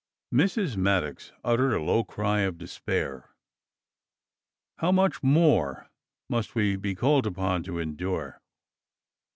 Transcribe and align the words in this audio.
Mrs. 0.33 0.77
Maddox 0.77 1.31
uttered 1.43 1.73
a 1.75 1.79
low 1.83 2.03
cry 2.03 2.39
of 2.39 2.57
despair. 2.57 3.29
"How 4.79 4.91
much 4.91 5.21
more 5.21 5.91
must 6.27 6.55
we 6.55 6.75
be 6.75 6.95
called 6.95 7.27
upon 7.27 7.61
to 7.65 7.77
endure?" 7.77 8.41